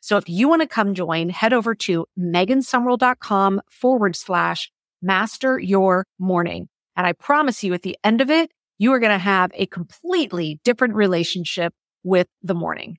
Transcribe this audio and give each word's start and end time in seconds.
So 0.00 0.16
if 0.16 0.28
you 0.28 0.48
want 0.48 0.62
to 0.62 0.68
come 0.68 0.94
join, 0.94 1.28
head 1.28 1.52
over 1.52 1.74
to 1.74 2.06
megansumrell.com 2.18 3.62
forward 3.70 4.16
slash 4.16 4.70
master 5.00 5.58
your 5.58 6.06
morning. 6.18 6.68
And 6.96 7.06
I 7.06 7.12
promise 7.12 7.62
you 7.62 7.74
at 7.74 7.82
the 7.82 7.96
end 8.04 8.20
of 8.20 8.30
it, 8.30 8.50
you 8.78 8.92
are 8.92 8.98
going 8.98 9.12
to 9.12 9.18
have 9.18 9.50
a 9.54 9.66
completely 9.66 10.60
different 10.64 10.94
relationship 10.94 11.72
with 12.04 12.26
the 12.42 12.54
morning. 12.54 12.98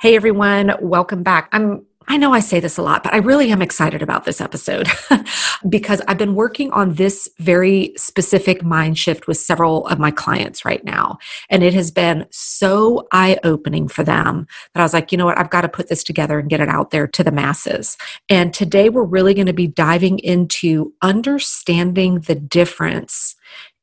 Hey 0.00 0.16
everyone, 0.16 0.74
welcome 0.80 1.22
back. 1.22 1.48
I'm 1.52 1.86
I 2.06 2.16
know 2.16 2.32
I 2.32 2.40
say 2.40 2.60
this 2.60 2.76
a 2.76 2.82
lot, 2.82 3.02
but 3.02 3.14
I 3.14 3.18
really 3.18 3.50
am 3.50 3.62
excited 3.62 4.02
about 4.02 4.24
this 4.24 4.40
episode 4.40 4.88
because 5.68 6.02
I've 6.06 6.18
been 6.18 6.34
working 6.34 6.70
on 6.72 6.94
this 6.94 7.28
very 7.38 7.94
specific 7.96 8.62
mind 8.62 8.98
shift 8.98 9.26
with 9.26 9.38
several 9.38 9.86
of 9.86 9.98
my 9.98 10.10
clients 10.10 10.64
right 10.64 10.84
now. 10.84 11.18
And 11.48 11.62
it 11.62 11.72
has 11.74 11.90
been 11.90 12.26
so 12.30 13.08
eye 13.12 13.38
opening 13.42 13.88
for 13.88 14.04
them 14.04 14.46
that 14.74 14.80
I 14.80 14.82
was 14.82 14.92
like, 14.92 15.12
you 15.12 15.18
know 15.18 15.24
what? 15.24 15.38
I've 15.38 15.50
got 15.50 15.62
to 15.62 15.68
put 15.68 15.88
this 15.88 16.04
together 16.04 16.38
and 16.38 16.50
get 16.50 16.60
it 16.60 16.68
out 16.68 16.90
there 16.90 17.06
to 17.06 17.24
the 17.24 17.32
masses. 17.32 17.96
And 18.28 18.52
today 18.52 18.90
we're 18.90 19.04
really 19.04 19.34
going 19.34 19.46
to 19.46 19.52
be 19.52 19.66
diving 19.66 20.18
into 20.18 20.92
understanding 21.00 22.20
the 22.20 22.34
difference 22.34 23.34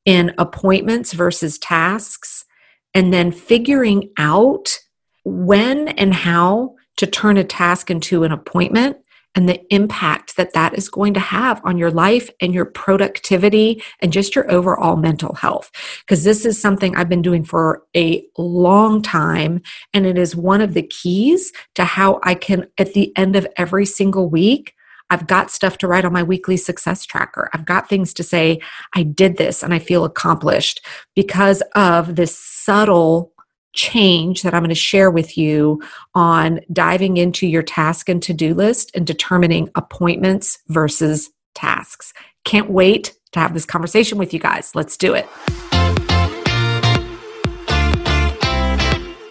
in 0.05 0.33
appointments 0.37 1.13
versus 1.13 1.57
tasks 1.57 2.45
and 2.93 3.13
then 3.13 3.31
figuring 3.31 4.09
out 4.17 4.79
when 5.23 5.87
and 5.89 6.13
how 6.13 6.75
to 6.97 7.07
turn 7.07 7.37
a 7.37 7.43
task 7.43 7.89
into 7.89 8.23
an 8.23 8.31
appointment 8.31 8.97
and 9.35 9.47
the 9.47 9.61
impact 9.73 10.35
that 10.35 10.53
that 10.53 10.77
is 10.77 10.89
going 10.89 11.13
to 11.13 11.19
have 11.19 11.61
on 11.63 11.77
your 11.77 11.91
life 11.91 12.29
and 12.41 12.53
your 12.53 12.65
productivity 12.65 13.81
and 14.01 14.11
just 14.11 14.35
your 14.35 14.51
overall 14.51 14.97
mental 14.97 15.35
health. 15.35 15.71
Because 16.01 16.23
this 16.23 16.45
is 16.45 16.61
something 16.61 16.95
I've 16.95 17.09
been 17.09 17.21
doing 17.21 17.45
for 17.45 17.83
a 17.95 18.25
long 18.37 19.01
time. 19.01 19.61
And 19.93 20.05
it 20.05 20.17
is 20.17 20.35
one 20.35 20.59
of 20.61 20.73
the 20.73 20.83
keys 20.83 21.53
to 21.75 21.85
how 21.85 22.19
I 22.23 22.35
can, 22.35 22.67
at 22.77 22.93
the 22.93 23.15
end 23.17 23.35
of 23.35 23.47
every 23.55 23.85
single 23.85 24.29
week, 24.29 24.73
I've 25.09 25.27
got 25.27 25.51
stuff 25.51 25.77
to 25.79 25.87
write 25.87 26.05
on 26.05 26.13
my 26.13 26.23
weekly 26.23 26.55
success 26.55 27.05
tracker. 27.05 27.49
I've 27.53 27.65
got 27.65 27.89
things 27.89 28.13
to 28.13 28.23
say, 28.23 28.61
I 28.95 29.03
did 29.03 29.35
this 29.35 29.61
and 29.61 29.73
I 29.73 29.79
feel 29.79 30.05
accomplished 30.05 30.85
because 31.15 31.61
of 31.75 32.15
this 32.15 32.37
subtle 32.37 33.30
change 33.73 34.41
that 34.41 34.53
I'm 34.53 34.61
going 34.61 34.69
to 34.69 34.75
share 34.75 35.09
with 35.09 35.37
you 35.37 35.81
on 36.15 36.59
diving 36.71 37.17
into 37.17 37.47
your 37.47 37.63
task 37.63 38.09
and 38.09 38.21
to 38.23 38.33
do 38.33 38.53
list 38.53 38.91
and 38.95 39.05
determining 39.07 39.69
appointments 39.75 40.59
versus 40.67 41.29
tasks. 41.55 42.13
Can't 42.43 42.69
wait 42.69 43.17
to 43.31 43.39
have 43.39 43.53
this 43.53 43.65
conversation 43.65 44.17
with 44.17 44.33
you 44.33 44.39
guys. 44.39 44.75
Let's 44.75 44.97
do 44.97 45.13
it. 45.13 45.27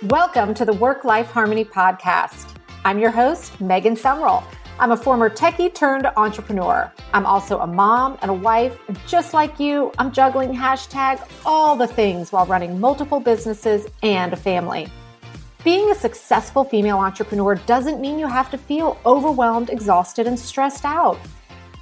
Welcome 0.02 0.54
to 0.54 0.64
the 0.64 0.72
Work 0.72 1.04
Life 1.04 1.30
Harmony 1.30 1.64
Podcast. 1.64 2.56
I'm 2.84 2.98
your 2.98 3.10
host, 3.10 3.60
Megan 3.60 3.94
Sumrell. 3.94 4.42
I'm 4.80 4.92
a 4.92 4.96
former 4.96 5.28
techie 5.28 5.74
turned 5.74 6.06
entrepreneur. 6.16 6.90
I'm 7.12 7.26
also 7.26 7.60
a 7.60 7.66
mom 7.66 8.16
and 8.22 8.30
a 8.30 8.34
wife. 8.34 8.78
And 8.88 8.98
just 9.06 9.34
like 9.34 9.60
you, 9.60 9.92
I'm 9.98 10.10
juggling 10.10 10.54
hashtag 10.54 11.22
all 11.44 11.76
the 11.76 11.86
things 11.86 12.32
while 12.32 12.46
running 12.46 12.80
multiple 12.80 13.20
businesses 13.20 13.86
and 14.02 14.32
a 14.32 14.36
family. 14.36 14.88
Being 15.64 15.90
a 15.90 15.94
successful 15.94 16.64
female 16.64 16.96
entrepreneur 16.96 17.56
doesn't 17.56 18.00
mean 18.00 18.18
you 18.18 18.26
have 18.26 18.50
to 18.52 18.56
feel 18.56 18.96
overwhelmed, 19.04 19.68
exhausted, 19.68 20.26
and 20.26 20.38
stressed 20.38 20.86
out. 20.86 21.18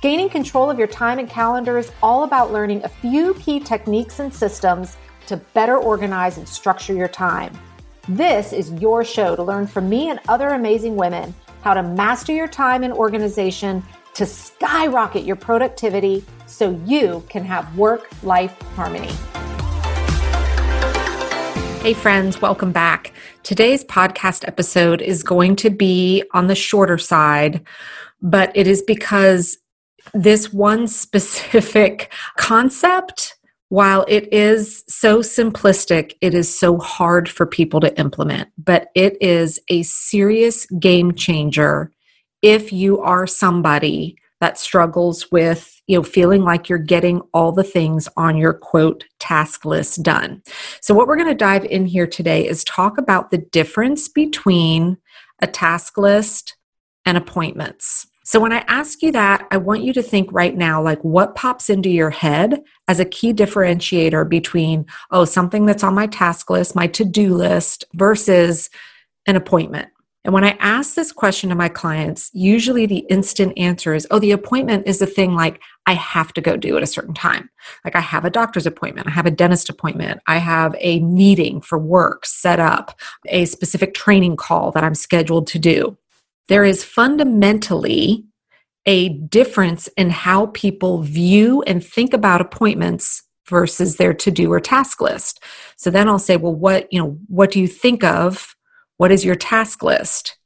Gaining 0.03 0.29
control 0.29 0.69
of 0.69 0.77
your 0.77 0.89
time 0.89 1.21
and 1.21 1.31
calendar 1.31 1.79
is 1.79 1.93
all 2.03 2.25
about 2.25 2.53
learning 2.53 2.83
a 2.83 2.89
few 2.89 3.35
key 3.35 3.61
techniques 3.61 4.19
and 4.19 4.35
systems 4.35 4.97
to 5.29 5.37
better 5.55 5.77
organize 5.77 6.37
and 6.37 6.49
structure 6.49 6.95
your 6.95 7.07
time. 7.07 7.57
This 8.09 8.53
is 8.53 8.73
your 8.73 9.05
show 9.05 9.37
to 9.37 9.43
learn 9.45 9.69
from 9.69 9.89
me 9.89 10.11
and 10.11 10.19
other 10.27 10.49
amazing 10.49 10.97
women 10.97 11.33
how 11.63 11.75
to 11.75 11.83
master 11.83 12.33
your 12.33 12.49
time 12.49 12.83
and 12.83 12.93
organization 12.93 13.83
to 14.15 14.27
skyrocket 14.27 15.25
your 15.25 15.37
productivity 15.37 16.25
so 16.47 16.71
you 16.85 17.23
can 17.29 17.45
have 17.45 17.77
work 17.77 18.09
life 18.23 18.61
harmony. 18.75 19.13
Hey, 21.83 21.95
friends, 21.95 22.43
welcome 22.43 22.73
back. 22.73 23.13
Today's 23.45 23.85
podcast 23.85 24.47
episode 24.47 25.01
is 25.01 25.23
going 25.23 25.55
to 25.57 25.71
be 25.71 26.25
on 26.35 26.49
the 26.49 26.57
shorter 26.57 26.99
side, 26.99 27.65
but 28.21 28.51
it 28.55 28.67
is 28.67 28.83
because 28.83 29.59
this 30.13 30.53
one 30.53 30.89
specific 30.89 32.13
concept 32.37 33.38
while 33.69 34.05
it 34.09 34.33
is 34.33 34.83
so 34.89 35.19
simplistic, 35.19 36.15
it 36.21 36.35
is 36.35 36.59
so 36.59 36.79
hard 36.79 37.29
for 37.29 37.47
people 37.47 37.81
to 37.81 37.99
implement, 37.99 38.49
but 38.57 38.89
it 38.95 39.17
is 39.21 39.61
a 39.69 39.83
serious 39.83 40.67
game 40.79 41.15
changer 41.15 41.93
if 42.41 42.73
you 42.73 43.01
are 43.01 43.27
somebody 43.27 44.17
that 44.41 44.59
struggles 44.59 45.31
with 45.33 45.83
you 45.87 45.97
know 45.97 46.03
feeling 46.03 46.43
like 46.43 46.69
you're 46.69 46.79
getting 46.79 47.21
all 47.35 47.51
the 47.51 47.65
things 47.65 48.09
on 48.17 48.37
your 48.37 48.53
quote 48.53 49.05
task 49.19 49.65
list 49.65 50.03
done. 50.03 50.43
So 50.81 50.95
what 50.95 51.07
we're 51.07 51.17
going 51.17 51.29
to 51.29 51.35
dive 51.35 51.65
in 51.65 51.87
here 51.87 52.07
today 52.07 52.47
is 52.47 52.65
talk 52.65 52.99
about 52.99 53.31
the 53.31 53.39
difference 53.39 54.09
between 54.09 54.99
a 55.41 55.47
task 55.47 55.99
list 55.99 56.57
and 57.05 57.17
appointments. 57.17 58.08
So 58.29 58.39
when 58.39 58.53
I 58.53 58.63
ask 58.69 59.01
you 59.01 59.11
that, 59.13 59.49
I 59.51 59.57
want 59.57 59.85
you 59.85 59.95
to 59.95 60.03
think 60.03 60.31
right 60.31 60.55
now 60.55 60.83
like 60.83 61.03
what 61.03 61.35
pops 61.35 61.71
into 61.71 61.89
your 61.89 62.11
head 62.11 62.61
as 62.87 63.01
a 63.01 63.07
key 63.07 63.33
differentiator 63.33 64.29
between, 64.29 64.85
oh, 65.11 65.25
something 65.25 65.65
that's 65.65 65.83
on 65.83 65.95
my 65.95 66.09
task 66.09 66.51
list, 66.51 66.77
my 66.77 66.89
to 66.89 67.07
do 67.07 67.35
list 67.35 67.87
versus 67.95 68.69
an 69.27 69.37
appointment. 69.37 69.89
And 70.27 70.35
when 70.35 70.45
I 70.45 70.59
ask 70.61 70.95
this 70.95 71.11
question 71.11 71.49
to 71.49 71.55
my 71.55 71.71
clients, 71.71 72.31
usually 72.35 72.85
the 72.85 73.07
instant 73.09 73.57
answer 73.57 73.95
is, 73.95 74.07
oh, 74.11 74.19
the 74.19 74.33
appointment 74.33 74.87
is 74.87 74.99
the 74.99 75.07
thing 75.07 75.35
like 75.35 75.63
I 75.87 75.95
have 75.95 76.35
to 76.35 76.43
go 76.43 76.59
do 76.59 76.77
at 76.77 76.83
a 76.83 76.87
certain 76.87 77.15
time. 77.15 77.49
Like 77.83 77.97
I 77.97 78.01
have 78.01 78.27
a 78.27 78.31
doctor's 78.31 78.67
appointment, 78.67 79.07
I 79.07 79.13
have 79.13 79.25
a 79.25 79.31
dentist 79.31 79.71
appointment, 79.71 80.21
I 80.27 80.37
have 80.37 80.77
a 80.81 81.01
meeting 81.01 81.63
for 81.63 81.79
work 81.79 82.27
set 82.27 82.61
up, 82.61 83.01
a 83.31 83.47
specific 83.47 83.95
training 83.95 84.37
call 84.37 84.71
that 84.73 84.85
I'm 84.85 84.95
scheduled 84.95 85.47
to 85.47 85.59
do 85.59 85.97
there 86.49 86.65
is 86.65 86.85
fundamentally 86.85 88.25
a 88.87 89.11
difference 89.11 89.89
in 89.97 90.11
how 90.11 90.47
people 90.47 91.03
view 91.03 91.63
and 91.63 91.85
think 91.85 92.15
about 92.15 92.41
appointments 92.41 93.23
versus 93.47 93.97
their 93.97 94.15
to-do 94.15 94.53
or 94.53 94.61
task 94.61 95.01
list. 95.01 95.43
So 95.77 95.91
then 95.91 96.09
I'll 96.09 96.19
say, 96.19 96.37
well, 96.37 96.55
what, 96.55 96.91
you 96.93 97.01
know, 97.01 97.19
what 97.29 97.51
do 97.51 97.61
you 97.61 97.69
think 97.69 98.03
of? 98.03 98.57
What 98.97 99.13
is 99.13 99.25
your 99.25 99.37
task 99.37 99.83
list? 99.83 100.37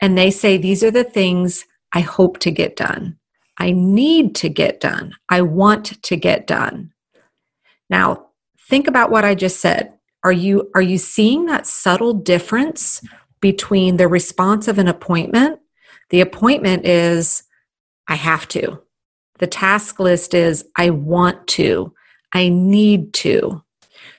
And 0.00 0.16
they 0.16 0.30
say, 0.30 0.56
these 0.56 0.82
are 0.82 0.90
the 0.90 1.04
things 1.04 1.64
I 1.92 2.00
hope 2.00 2.38
to 2.40 2.50
get 2.50 2.76
done. 2.76 3.18
I 3.58 3.72
need 3.72 4.34
to 4.36 4.48
get 4.48 4.80
done. 4.80 5.14
I 5.30 5.42
want 5.42 6.02
to 6.02 6.16
get 6.16 6.46
done. 6.46 6.92
Now, 7.88 8.28
think 8.68 8.88
about 8.88 9.10
what 9.10 9.24
I 9.24 9.34
just 9.34 9.60
said. 9.60 9.92
Are 10.24 10.32
you 10.32 10.70
are 10.74 10.82
you 10.82 10.96
seeing 10.96 11.46
that 11.46 11.66
subtle 11.66 12.14
difference 12.14 13.02
between 13.44 13.98
the 13.98 14.08
response 14.08 14.68
of 14.68 14.78
an 14.78 14.88
appointment. 14.88 15.60
The 16.08 16.22
appointment 16.22 16.86
is, 16.86 17.42
I 18.08 18.14
have 18.14 18.48
to. 18.48 18.80
The 19.38 19.46
task 19.46 20.00
list 20.00 20.32
is, 20.32 20.64
I 20.78 20.88
want 20.88 21.46
to. 21.48 21.92
I 22.32 22.48
need 22.48 23.12
to. 23.24 23.62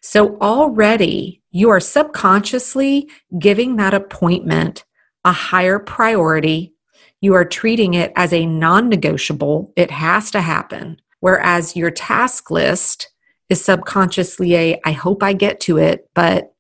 So 0.03 0.37
already 0.37 1.41
you 1.49 1.71
are 1.71 1.79
subconsciously 1.79 3.09
giving 3.39 3.77
that 3.77 3.95
appointment 3.95 4.85
a 5.23 5.31
higher 5.31 5.79
priority. 5.79 6.75
you 7.19 7.33
are 7.33 7.45
treating 7.45 7.95
it 7.95 8.13
as 8.15 8.31
a 8.31 8.45
non 8.45 8.89
negotiable. 8.89 9.73
It 9.75 9.89
has 9.89 10.29
to 10.31 10.41
happen. 10.41 11.01
Whereas 11.19 11.75
your 11.75 11.89
task 11.89 12.51
list 12.51 13.09
is 13.49 13.65
subconsciously 13.65 14.55
a, 14.55 14.79
I 14.85 14.91
hope 14.91 15.23
I 15.23 15.33
get 15.33 15.61
to 15.61 15.79
it, 15.79 16.07
but 16.13 16.51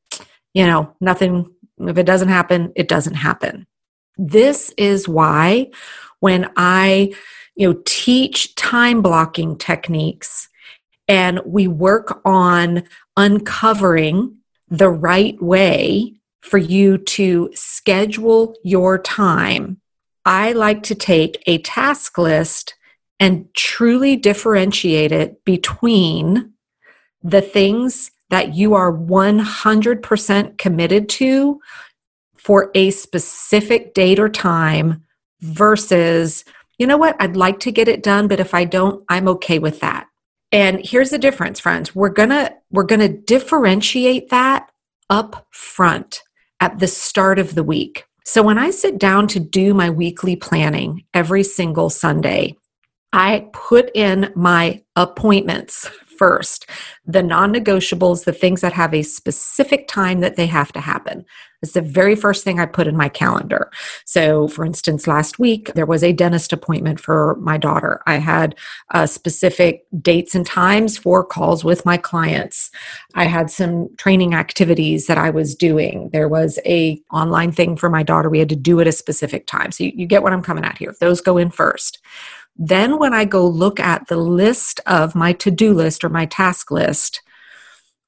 you 0.55 0.65
know, 0.65 0.95
nothing, 1.01 1.53
if 1.79 1.97
it 1.97 2.05
doesn't 2.05 2.29
happen, 2.29 2.71
it 2.75 2.87
doesn't 2.87 3.15
happen. 3.15 3.67
This 4.17 4.71
is 4.77 5.07
why 5.07 5.71
when 6.19 6.49
I, 6.55 7.13
you 7.55 7.67
know, 7.67 7.81
teach 7.85 8.55
time 8.55 9.01
blocking 9.01 9.57
techniques 9.57 10.49
and 11.07 11.39
we 11.45 11.67
work 11.67 12.21
on 12.25 12.83
uncovering 13.17 14.37
the 14.69 14.89
right 14.89 15.41
way 15.41 16.13
for 16.41 16.57
you 16.57 16.97
to 16.97 17.49
schedule 17.53 18.55
your 18.63 18.97
time, 18.97 19.81
I 20.25 20.53
like 20.53 20.83
to 20.83 20.95
take 20.95 21.43
a 21.45 21.59
task 21.59 22.17
list 22.17 22.75
and 23.19 23.47
truly 23.53 24.15
differentiate 24.15 25.11
it 25.11 25.43
between 25.45 26.53
the 27.23 27.41
things 27.41 28.11
that 28.29 28.55
you 28.55 28.73
are 28.73 28.91
100% 28.91 30.57
committed 30.57 31.09
to 31.09 31.59
for 32.35 32.71
a 32.75 32.91
specific 32.91 33.93
date 33.93 34.19
or 34.19 34.29
time 34.29 35.03
versus, 35.41 36.43
you 36.77 36.87
know 36.87 36.97
what, 36.97 37.15
I'd 37.19 37.35
like 37.35 37.59
to 37.61 37.71
get 37.71 37.87
it 37.87 38.03
done, 38.03 38.27
but 38.27 38.39
if 38.39 38.53
I 38.53 38.65
don't, 38.65 39.03
I'm 39.09 39.27
okay 39.29 39.59
with 39.59 39.79
that. 39.81 40.07
And 40.51 40.85
here's 40.85 41.09
the 41.09 41.17
difference, 41.17 41.59
friends. 41.59 41.95
We're 41.95 42.09
going 42.09 42.29
to 42.29 42.53
we're 42.71 42.83
going 42.83 43.01
to 43.01 43.09
differentiate 43.09 44.29
that 44.29 44.69
up 45.09 45.47
front 45.51 46.21
at 46.59 46.79
the 46.79 46.87
start 46.87 47.39
of 47.39 47.55
the 47.55 47.63
week. 47.63 48.05
So 48.25 48.41
when 48.41 48.57
I 48.57 48.71
sit 48.71 48.97
down 48.97 49.27
to 49.29 49.39
do 49.39 49.73
my 49.73 49.89
weekly 49.89 50.35
planning 50.35 51.03
every 51.13 51.43
single 51.43 51.89
Sunday, 51.89 52.57
I 53.13 53.49
put 53.53 53.91
in 53.95 54.31
my 54.35 54.83
appointments 54.95 55.89
first 56.17 56.67
the 57.05 57.23
non 57.23 57.53
negotiables, 57.53 58.25
the 58.25 58.33
things 58.33 58.61
that 58.61 58.73
have 58.73 58.93
a 58.93 59.03
specific 59.03 59.87
time 59.87 60.19
that 60.21 60.35
they 60.35 60.47
have 60.47 60.71
to 60.73 60.79
happen. 60.79 61.25
It's 61.61 61.73
the 61.73 61.81
very 61.81 62.15
first 62.15 62.43
thing 62.43 62.59
I 62.59 62.67
put 62.67 62.85
in 62.85 62.95
my 62.95 63.09
calendar. 63.09 63.71
So, 64.05 64.47
for 64.47 64.65
instance, 64.65 65.07
last 65.07 65.39
week 65.39 65.73
there 65.73 65.85
was 65.85 66.03
a 66.03 66.13
dentist 66.13 66.53
appointment 66.53 66.99
for 66.99 67.35
my 67.39 67.57
daughter. 67.57 68.01
I 68.05 68.17
had 68.17 68.55
uh, 68.93 69.07
specific 69.07 69.85
dates 69.99 70.35
and 70.35 70.45
times 70.45 70.97
for 70.97 71.23
calls 71.23 71.63
with 71.63 71.85
my 71.85 71.97
clients. 71.97 72.69
I 73.15 73.25
had 73.25 73.49
some 73.49 73.95
training 73.97 74.35
activities 74.35 75.07
that 75.07 75.17
I 75.17 75.31
was 75.31 75.55
doing. 75.55 76.09
There 76.11 76.29
was 76.29 76.59
a 76.65 77.01
online 77.11 77.51
thing 77.51 77.77
for 77.77 77.89
my 77.89 78.03
daughter. 78.03 78.29
We 78.29 78.39
had 78.39 78.49
to 78.49 78.55
do 78.55 78.79
it 78.79 78.87
a 78.87 78.91
specific 78.91 79.47
time. 79.47 79.71
So 79.71 79.85
you, 79.85 79.91
you 79.95 80.05
get 80.05 80.21
what 80.21 80.33
I'm 80.33 80.43
coming 80.43 80.65
at 80.65 80.77
here. 80.77 80.93
Those 80.99 81.21
go 81.21 81.37
in 81.37 81.49
first. 81.49 81.99
Then, 82.57 82.99
when 82.99 83.13
I 83.13 83.25
go 83.25 83.45
look 83.47 83.79
at 83.79 84.07
the 84.07 84.17
list 84.17 84.79
of 84.85 85.15
my 85.15 85.33
to 85.33 85.51
do 85.51 85.73
list 85.73 86.03
or 86.03 86.09
my 86.09 86.25
task 86.25 86.71
list, 86.71 87.21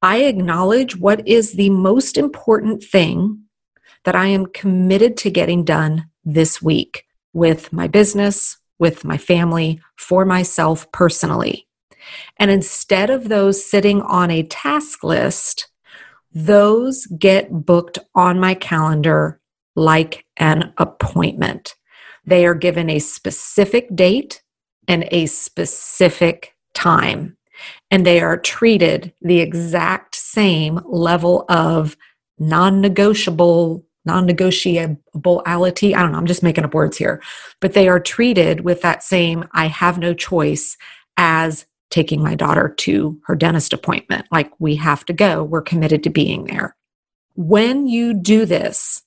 I 0.02 0.24
acknowledge 0.24 0.96
what 0.96 1.28
is 1.28 1.54
the 1.54 1.70
most 1.70 2.18
important 2.18 2.84
thing 2.84 3.44
that 4.06 4.16
I 4.16 4.28
am 4.28 4.46
committed 4.46 5.18
to 5.18 5.30
getting 5.30 5.66
done 5.66 6.10
this 6.24 6.62
week 6.62 7.06
with 7.34 7.74
my 7.74 7.88
business, 7.88 8.58
with 8.80 9.04
my 9.04 9.18
family, 9.18 9.82
for 9.98 10.24
myself 10.24 10.90
personally. 10.92 11.68
And 12.38 12.50
instead 12.50 13.10
of 13.10 13.28
those 13.28 13.70
sitting 13.70 14.02
on 14.02 14.32
a 14.32 14.44
task 14.44 15.04
list, 15.04 15.68
those 16.32 17.06
get 17.08 17.52
booked 17.52 18.00
on 18.16 18.40
my 18.40 18.54
calendar 18.54 19.42
like 19.76 20.26
an 20.38 20.74
appointment. 20.78 21.76
They 22.28 22.46
are 22.46 22.54
given 22.54 22.90
a 22.90 23.00
specific 23.00 23.94
date 23.96 24.44
and 24.88 25.08
a 25.12 25.26
specific 25.26 26.54
time, 26.74 27.38
and 27.90 28.06
they 28.06 28.20
are 28.20 28.38
treated 28.38 29.14
the 29.22 29.40
exact 29.40 30.16
same 30.16 30.80
level 30.86 31.46
of 31.50 31.98
non 32.38 32.82
negotiable, 32.82 33.86
non 34.06 34.28
negotiability. 34.28 35.96
I 35.96 36.02
don't 36.02 36.12
know, 36.12 36.18
I'm 36.18 36.28
just 36.28 36.44
making 36.44 36.66
up 36.66 36.74
words 36.74 36.98
here, 36.98 37.22
but 37.62 37.74
they 37.74 37.88
are 37.88 38.00
treated 38.00 38.62
with 38.62 38.82
that 38.82 39.04
same 39.04 39.46
I 39.54 39.68
have 39.68 39.98
no 39.98 40.14
choice 40.14 40.78
as 41.16 41.66
taking 41.90 42.22
my 42.22 42.36
daughter 42.36 42.70
to 42.78 43.20
her 43.26 43.36
dentist 43.36 43.72
appointment. 43.72 44.28
Like, 44.32 44.52
we 44.60 44.76
have 44.76 45.06
to 45.06 45.14
go, 45.14 45.44
we're 45.44 45.62
committed 45.62 46.04
to 46.04 46.10
being 46.10 46.46
there. 46.46 46.76
When 47.36 47.88
you 47.88 48.14
do 48.14 48.46
this, 48.46 49.04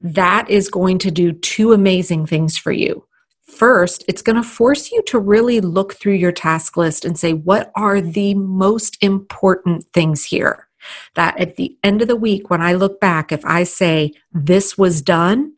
that 0.00 0.48
is 0.48 0.68
going 0.68 0.98
to 0.98 1.10
do 1.10 1.32
two 1.32 1.72
amazing 1.72 2.26
things 2.26 2.56
for 2.56 2.72
you. 2.72 3.04
First, 3.42 4.04
it's 4.06 4.22
going 4.22 4.36
to 4.36 4.42
force 4.42 4.92
you 4.92 5.02
to 5.04 5.18
really 5.18 5.60
look 5.60 5.94
through 5.94 6.14
your 6.14 6.32
task 6.32 6.76
list 6.76 7.04
and 7.04 7.18
say, 7.18 7.32
what 7.32 7.72
are 7.74 8.00
the 8.00 8.34
most 8.34 8.98
important 9.02 9.84
things 9.92 10.24
here? 10.24 10.68
That 11.14 11.38
at 11.40 11.56
the 11.56 11.76
end 11.82 12.02
of 12.02 12.08
the 12.08 12.16
week, 12.16 12.50
when 12.50 12.62
I 12.62 12.74
look 12.74 13.00
back, 13.00 13.32
if 13.32 13.44
I 13.44 13.64
say, 13.64 14.12
this 14.32 14.78
was 14.78 15.02
done, 15.02 15.54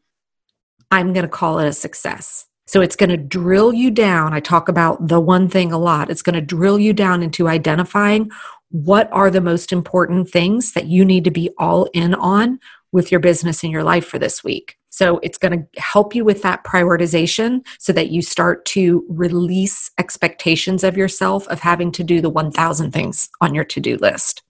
I'm 0.90 1.12
going 1.12 1.24
to 1.24 1.28
call 1.28 1.58
it 1.58 1.68
a 1.68 1.72
success. 1.72 2.46
So 2.66 2.80
it's 2.80 2.96
going 2.96 3.10
to 3.10 3.16
drill 3.16 3.72
you 3.72 3.90
down. 3.90 4.32
I 4.32 4.40
talk 4.40 4.68
about 4.68 5.08
the 5.08 5.20
one 5.20 5.48
thing 5.48 5.72
a 5.72 5.78
lot. 5.78 6.08
It's 6.08 6.22
going 6.22 6.36
to 6.36 6.40
drill 6.40 6.78
you 6.78 6.92
down 6.92 7.22
into 7.22 7.48
identifying 7.48 8.30
what 8.70 9.12
are 9.12 9.30
the 9.30 9.40
most 9.40 9.72
important 9.72 10.30
things 10.30 10.72
that 10.72 10.86
you 10.86 11.04
need 11.04 11.24
to 11.24 11.30
be 11.32 11.50
all 11.58 11.86
in 11.92 12.14
on 12.14 12.60
with 12.92 13.10
your 13.10 13.20
business 13.20 13.62
and 13.62 13.72
your 13.72 13.84
life 13.84 14.06
for 14.06 14.18
this 14.18 14.42
week. 14.42 14.76
So 14.90 15.20
it's 15.22 15.38
going 15.38 15.58
to 15.58 15.80
help 15.80 16.14
you 16.14 16.24
with 16.24 16.42
that 16.42 16.64
prioritization 16.64 17.60
so 17.78 17.92
that 17.92 18.10
you 18.10 18.22
start 18.22 18.64
to 18.66 19.04
release 19.08 19.90
expectations 19.98 20.82
of 20.82 20.96
yourself 20.96 21.46
of 21.48 21.60
having 21.60 21.92
to 21.92 22.04
do 22.04 22.20
the 22.20 22.30
1000 22.30 22.90
things 22.90 23.28
on 23.40 23.54
your 23.54 23.64
to 23.64 23.80
do 23.80 23.96
list. 23.96 24.42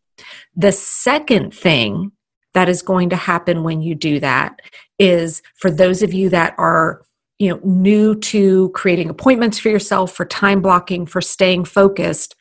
The 0.57 0.73
second 0.73 1.55
thing 1.55 2.13
that 2.55 2.69
is 2.69 2.83
going 2.83 3.11
to 3.11 3.17
happen 3.17 3.63
when 3.63 3.81
you 3.83 3.95
do 3.95 4.19
that 4.21 4.61
is 4.99 5.43
for 5.55 5.71
those 5.71 6.03
of 6.03 6.13
you 6.13 6.29
that 6.31 6.55
are 6.59 7.03
you 7.39 7.49
know 7.49 7.61
new 7.65 8.15
to 8.17 8.69
creating 8.71 9.09
appointments 9.09 9.59
for 9.59 9.71
yourself 9.71 10.13
for 10.13 10.25
time 10.27 10.61
blocking 10.61 11.07
for 11.07 11.21
staying 11.21 11.65
focused 11.65 12.35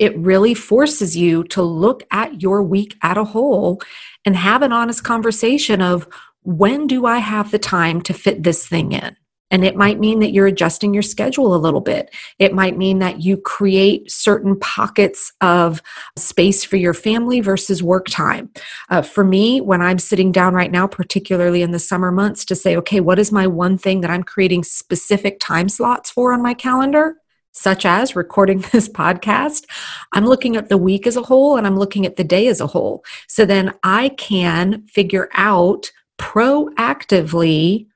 it 0.00 0.16
really 0.16 0.54
forces 0.54 1.16
you 1.16 1.44
to 1.44 1.62
look 1.62 2.02
at 2.10 2.42
your 2.42 2.62
week 2.62 2.96
at 3.02 3.18
a 3.18 3.24
whole 3.24 3.80
and 4.24 4.34
have 4.34 4.62
an 4.62 4.72
honest 4.72 5.04
conversation 5.04 5.82
of 5.82 6.08
when 6.42 6.86
do 6.86 7.04
I 7.04 7.18
have 7.18 7.50
the 7.50 7.58
time 7.58 8.00
to 8.02 8.14
fit 8.14 8.42
this 8.42 8.66
thing 8.66 8.92
in? 8.92 9.14
And 9.52 9.64
it 9.64 9.76
might 9.76 9.98
mean 9.98 10.20
that 10.20 10.32
you're 10.32 10.46
adjusting 10.46 10.94
your 10.94 11.02
schedule 11.02 11.54
a 11.54 11.58
little 11.58 11.80
bit. 11.80 12.14
It 12.38 12.54
might 12.54 12.78
mean 12.78 13.00
that 13.00 13.20
you 13.20 13.36
create 13.36 14.10
certain 14.10 14.58
pockets 14.58 15.32
of 15.40 15.82
space 16.16 16.64
for 16.64 16.76
your 16.76 16.94
family 16.94 17.40
versus 17.40 17.82
work 17.82 18.06
time. 18.06 18.48
Uh, 18.90 19.02
for 19.02 19.24
me, 19.24 19.60
when 19.60 19.82
I'm 19.82 19.98
sitting 19.98 20.30
down 20.32 20.54
right 20.54 20.70
now, 20.70 20.86
particularly 20.86 21.62
in 21.62 21.72
the 21.72 21.80
summer 21.80 22.12
months, 22.12 22.44
to 22.46 22.54
say, 22.54 22.76
okay, 22.76 23.00
what 23.00 23.18
is 23.18 23.32
my 23.32 23.46
one 23.46 23.76
thing 23.76 24.00
that 24.02 24.10
I'm 24.10 24.22
creating 24.22 24.62
specific 24.62 25.40
time 25.40 25.68
slots 25.68 26.10
for 26.10 26.32
on 26.32 26.42
my 26.42 26.54
calendar? 26.54 27.16
Such 27.52 27.84
as 27.84 28.16
recording 28.16 28.58
this 28.72 28.88
podcast, 28.88 29.64
I'm 30.12 30.26
looking 30.26 30.56
at 30.56 30.68
the 30.68 30.78
week 30.78 31.06
as 31.06 31.16
a 31.16 31.22
whole 31.22 31.56
and 31.56 31.66
I'm 31.66 31.78
looking 31.78 32.06
at 32.06 32.16
the 32.16 32.24
day 32.24 32.46
as 32.46 32.60
a 32.60 32.66
whole. 32.66 33.04
So 33.28 33.44
then 33.44 33.74
I 33.82 34.10
can 34.10 34.86
figure 34.86 35.28
out 35.34 35.90
proactively 36.18 37.86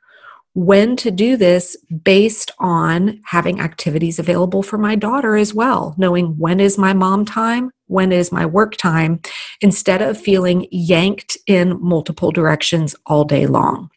when 0.55 0.95
to 0.97 1.11
do 1.11 1.37
this 1.37 1.77
based 2.05 2.53
on 2.61 3.21
having 3.25 3.61
activities 3.61 4.21
available 4.21 4.63
for 4.63 4.79
my 4.79 4.95
daughter 4.95 5.37
as 5.37 5.53
well, 5.53 5.95
knowing 5.99 6.39
when 6.39 6.61
is 6.61 6.79
my 6.79 6.93
mom 6.93 7.25
time, 7.25 7.71
when 7.87 8.13
is 8.13 8.31
my 8.31 8.47
work 8.47 8.77
time, 8.77 9.21
instead 9.61 10.01
of 10.01 10.21
feeling 10.21 10.67
yanked 10.71 11.37
in 11.47 11.77
multiple 11.83 12.31
directions 12.31 12.95
all 13.07 13.25
day 13.25 13.47
long. 13.47 13.91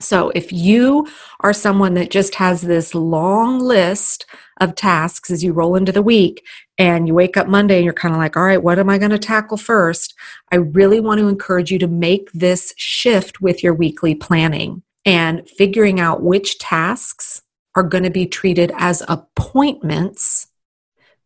So, 0.00 0.30
if 0.30 0.52
you 0.52 1.08
are 1.40 1.54
someone 1.54 1.94
that 1.94 2.10
just 2.10 2.34
has 2.34 2.60
this 2.60 2.94
long 2.94 3.58
list 3.58 4.26
of 4.60 4.74
tasks 4.74 5.30
as 5.30 5.42
you 5.42 5.52
roll 5.52 5.74
into 5.74 5.92
the 5.92 6.02
week 6.02 6.44
and 6.76 7.08
you 7.08 7.14
wake 7.14 7.36
up 7.36 7.48
Monday 7.48 7.76
and 7.76 7.84
you're 7.84 7.94
kind 7.94 8.14
of 8.14 8.18
like, 8.18 8.36
all 8.36 8.44
right, 8.44 8.62
what 8.62 8.78
am 8.78 8.90
I 8.90 8.98
going 8.98 9.10
to 9.10 9.18
tackle 9.18 9.56
first? 9.56 10.14
I 10.52 10.56
really 10.56 11.00
want 11.00 11.20
to 11.20 11.28
encourage 11.28 11.70
you 11.70 11.78
to 11.78 11.86
make 11.88 12.30
this 12.32 12.74
shift 12.76 13.40
with 13.40 13.62
your 13.62 13.72
weekly 13.72 14.14
planning 14.14 14.82
and 15.06 15.48
figuring 15.48 15.98
out 15.98 16.22
which 16.22 16.58
tasks 16.58 17.42
are 17.74 17.82
going 17.82 18.04
to 18.04 18.10
be 18.10 18.26
treated 18.26 18.72
as 18.76 19.02
appointments 19.08 20.48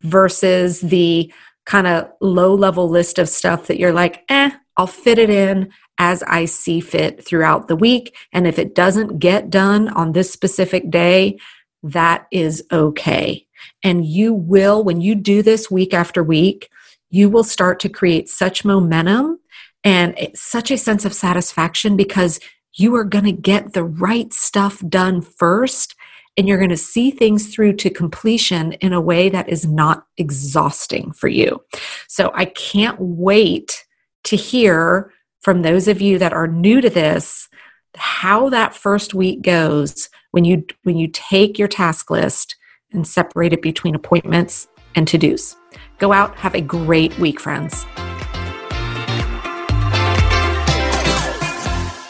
versus 0.02 0.80
the 0.80 1.32
kind 1.66 1.86
of 1.86 2.10
low 2.20 2.54
level 2.54 2.88
list 2.88 3.18
of 3.18 3.28
stuff 3.28 3.66
that 3.66 3.78
you're 3.78 3.92
like, 3.92 4.24
eh, 4.28 4.50
I'll 4.76 4.86
fit 4.86 5.18
it 5.18 5.30
in 5.30 5.70
as 6.00 6.22
I 6.22 6.46
see 6.46 6.80
fit 6.80 7.22
throughout 7.22 7.68
the 7.68 7.76
week. 7.76 8.16
And 8.32 8.46
if 8.46 8.58
it 8.58 8.74
doesn't 8.74 9.18
get 9.18 9.50
done 9.50 9.88
on 9.88 10.12
this 10.12 10.32
specific 10.32 10.90
day, 10.90 11.38
that 11.82 12.26
is 12.32 12.64
okay. 12.72 13.46
And 13.84 14.06
you 14.06 14.32
will, 14.32 14.82
when 14.82 15.02
you 15.02 15.14
do 15.14 15.42
this 15.42 15.70
week 15.70 15.92
after 15.92 16.24
week, 16.24 16.70
you 17.10 17.28
will 17.28 17.44
start 17.44 17.80
to 17.80 17.90
create 17.90 18.30
such 18.30 18.64
momentum 18.64 19.40
and 19.84 20.16
such 20.34 20.70
a 20.70 20.78
sense 20.78 21.04
of 21.04 21.12
satisfaction 21.12 21.98
because 21.98 22.40
you 22.72 22.94
are 22.94 23.04
going 23.04 23.24
to 23.24 23.32
get 23.32 23.74
the 23.74 23.84
right 23.84 24.32
stuff 24.32 24.82
done 24.88 25.20
first 25.20 25.94
and 26.38 26.48
you're 26.48 26.56
going 26.56 26.70
to 26.70 26.78
see 26.78 27.10
things 27.10 27.54
through 27.54 27.74
to 27.74 27.90
completion 27.90 28.72
in 28.74 28.94
a 28.94 29.00
way 29.02 29.28
that 29.28 29.50
is 29.50 29.66
not 29.66 30.06
exhausting 30.16 31.12
for 31.12 31.28
you. 31.28 31.62
So 32.08 32.30
I 32.34 32.46
can't 32.46 32.96
wait 32.98 33.84
to 34.24 34.36
hear 34.36 35.12
from 35.40 35.62
those 35.62 35.88
of 35.88 36.00
you 36.00 36.18
that 36.18 36.32
are 36.32 36.46
new 36.46 36.80
to 36.80 36.90
this 36.90 37.48
how 37.96 38.48
that 38.50 38.74
first 38.74 39.14
week 39.14 39.42
goes 39.42 40.08
when 40.30 40.44
you 40.44 40.64
when 40.84 40.96
you 40.96 41.08
take 41.08 41.58
your 41.58 41.68
task 41.68 42.10
list 42.10 42.56
and 42.92 43.06
separate 43.06 43.52
it 43.52 43.62
between 43.62 43.94
appointments 43.94 44.68
and 44.94 45.06
to-dos. 45.06 45.56
Go 45.98 46.12
out, 46.12 46.34
have 46.36 46.54
a 46.54 46.60
great 46.60 47.16
week, 47.18 47.38
friends. 47.38 47.84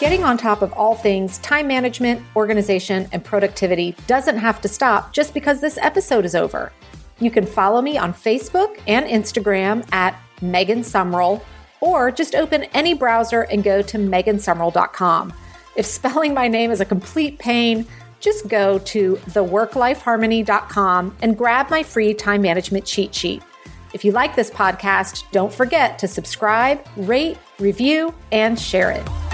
Getting 0.01 0.25
on 0.25 0.39
top 0.39 0.63
of 0.63 0.73
all 0.73 0.95
things 0.95 1.39
time 1.39 1.69
management, 1.69 2.23
organization, 2.35 3.09
and 3.13 3.23
productivity 3.23 3.95
doesn't 4.07 4.39
have 4.39 4.61
to 4.63 4.69
stop 4.69 5.13
just 5.13 5.35
because 5.35 5.61
this 5.61 5.79
episode 5.79 6.25
is 6.25 6.35
over. 6.35 6.73
You 7.21 7.31
can 7.31 7.45
follow 7.45 7.83
me 7.83 7.99
on 7.99 8.15
Facebook 8.15 8.81
and 8.87 9.07
Instagram 9.07 9.87
at 9.93 10.19
Megan 10.41 10.81
Sumrell, 10.81 11.43
or 11.81 12.11
just 12.11 12.35
open 12.35 12.65
any 12.75 12.95
browser 12.95 13.43
and 13.43 13.65
go 13.65 13.83
to 13.83 13.99
megansumrell.com. 13.99 15.33
If 15.77 15.87
spelling 15.87 16.35
my 16.35 16.49
name 16.49 16.71
is 16.71 16.81
a 16.81 16.85
complete 16.85 17.39
pain, 17.39 17.87
just 18.21 18.49
go 18.49 18.79
to 18.79 19.17
theworklifeharmony.com 19.17 21.17
and 21.23 21.39
grab 21.39 21.71
my 21.71 21.83
free 21.83 22.15
time 22.15 22.43
management 22.43 22.85
cheat 22.85 23.15
sheet. 23.15 23.43
If 23.93 24.05
you 24.05 24.13
like 24.13 24.37
this 24.37 24.51
podcast, 24.51 25.25
don't 25.33 25.53
forget 25.53 25.99
to 25.99 26.09
subscribe, 26.09 26.87
rate, 26.97 27.39
review, 27.59 28.15
and 28.31 28.59
share 28.59 28.91
it. 28.91 29.30